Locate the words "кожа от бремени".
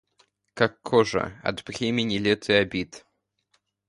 0.81-2.17